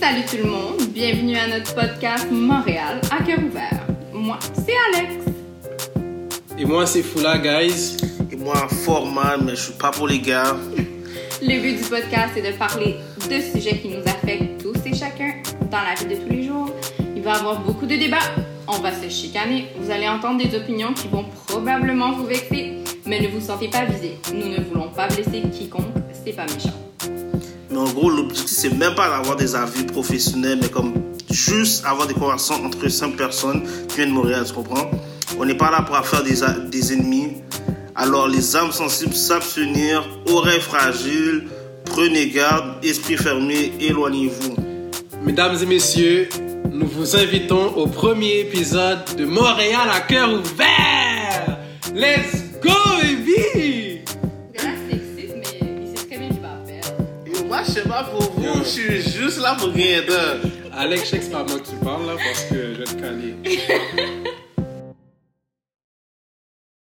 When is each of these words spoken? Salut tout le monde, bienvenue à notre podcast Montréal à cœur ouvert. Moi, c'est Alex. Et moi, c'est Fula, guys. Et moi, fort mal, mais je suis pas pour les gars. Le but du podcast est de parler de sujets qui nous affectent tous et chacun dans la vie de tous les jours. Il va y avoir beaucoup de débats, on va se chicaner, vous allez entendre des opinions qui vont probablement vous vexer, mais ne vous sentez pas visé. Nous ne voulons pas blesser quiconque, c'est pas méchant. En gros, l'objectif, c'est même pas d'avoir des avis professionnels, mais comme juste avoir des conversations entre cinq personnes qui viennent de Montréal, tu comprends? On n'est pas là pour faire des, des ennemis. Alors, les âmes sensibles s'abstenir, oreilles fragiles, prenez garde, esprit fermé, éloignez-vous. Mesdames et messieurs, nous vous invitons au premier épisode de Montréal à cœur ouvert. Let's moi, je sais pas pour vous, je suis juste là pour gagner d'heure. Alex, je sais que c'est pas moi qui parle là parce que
Salut 0.00 0.24
tout 0.30 0.36
le 0.36 0.50
monde, 0.50 0.80
bienvenue 0.94 1.36
à 1.36 1.48
notre 1.48 1.74
podcast 1.74 2.26
Montréal 2.30 3.00
à 3.10 3.22
cœur 3.22 3.38
ouvert. 3.38 3.80
Moi, 4.12 4.38
c'est 4.54 4.74
Alex. 4.94 5.14
Et 6.58 6.64
moi, 6.64 6.86
c'est 6.86 7.02
Fula, 7.02 7.38
guys. 7.38 7.96
Et 8.30 8.36
moi, 8.36 8.68
fort 8.84 9.06
mal, 9.06 9.40
mais 9.44 9.56
je 9.56 9.62
suis 9.62 9.72
pas 9.74 9.90
pour 9.90 10.08
les 10.08 10.20
gars. 10.20 10.56
Le 11.42 11.60
but 11.60 11.76
du 11.76 11.84
podcast 11.84 12.36
est 12.36 12.52
de 12.52 12.56
parler 12.56 12.96
de 13.28 13.40
sujets 13.40 13.78
qui 13.78 13.88
nous 13.88 14.00
affectent 14.00 14.62
tous 14.62 14.78
et 14.86 14.94
chacun 14.94 15.34
dans 15.70 15.82
la 15.82 15.94
vie 15.94 16.14
de 16.14 16.22
tous 16.22 16.30
les 16.30 16.42
jours. 16.44 16.70
Il 17.14 17.22
va 17.22 17.32
y 17.32 17.36
avoir 17.36 17.60
beaucoup 17.60 17.86
de 17.86 17.96
débats, 17.96 18.18
on 18.68 18.78
va 18.78 18.92
se 18.92 19.08
chicaner, 19.08 19.66
vous 19.78 19.90
allez 19.90 20.08
entendre 20.08 20.42
des 20.42 20.56
opinions 20.56 20.92
qui 20.94 21.08
vont 21.08 21.24
probablement 21.46 22.12
vous 22.12 22.26
vexer, 22.26 22.78
mais 23.04 23.20
ne 23.20 23.28
vous 23.28 23.40
sentez 23.40 23.68
pas 23.68 23.84
visé. 23.84 24.18
Nous 24.32 24.48
ne 24.48 24.60
voulons 24.62 24.88
pas 24.88 25.08
blesser 25.08 25.42
quiconque, 25.52 25.84
c'est 26.24 26.32
pas 26.32 26.46
méchant. 26.46 27.15
En 27.76 27.84
gros, 27.84 28.10
l'objectif, 28.10 28.56
c'est 28.56 28.72
même 28.72 28.94
pas 28.94 29.08
d'avoir 29.10 29.36
des 29.36 29.54
avis 29.54 29.84
professionnels, 29.84 30.58
mais 30.62 30.68
comme 30.68 30.94
juste 31.30 31.84
avoir 31.84 32.06
des 32.06 32.14
conversations 32.14 32.64
entre 32.64 32.88
cinq 32.88 33.16
personnes 33.16 33.62
qui 33.88 33.96
viennent 33.96 34.08
de 34.08 34.14
Montréal, 34.14 34.44
tu 34.46 34.54
comprends? 34.54 34.90
On 35.38 35.44
n'est 35.44 35.56
pas 35.56 35.70
là 35.70 35.82
pour 35.82 35.96
faire 36.06 36.22
des, 36.22 36.40
des 36.70 36.92
ennemis. 36.94 37.42
Alors, 37.94 38.28
les 38.28 38.56
âmes 38.56 38.72
sensibles 38.72 39.14
s'abstenir, 39.14 40.08
oreilles 40.30 40.60
fragiles, 40.60 41.48
prenez 41.84 42.28
garde, 42.30 42.84
esprit 42.84 43.16
fermé, 43.16 43.72
éloignez-vous. 43.80 44.56
Mesdames 45.22 45.56
et 45.62 45.66
messieurs, 45.66 46.28
nous 46.70 46.86
vous 46.86 47.16
invitons 47.16 47.74
au 47.74 47.86
premier 47.86 48.40
épisode 48.40 48.98
de 49.16 49.24
Montréal 49.24 49.88
à 49.92 50.00
cœur 50.00 50.30
ouvert. 50.32 51.58
Let's 51.94 52.35
moi, 57.56 57.64
je 57.66 57.72
sais 57.72 57.88
pas 57.88 58.04
pour 58.04 58.22
vous, 58.32 58.58
je 58.64 58.68
suis 58.68 59.02
juste 59.02 59.40
là 59.40 59.56
pour 59.58 59.70
gagner 59.70 60.02
d'heure. 60.02 60.36
Alex, 60.76 61.04
je 61.04 61.06
sais 61.06 61.18
que 61.18 61.24
c'est 61.24 61.30
pas 61.30 61.44
moi 61.44 61.58
qui 61.58 61.74
parle 61.76 62.06
là 62.06 62.16
parce 62.22 62.44
que 62.44 62.95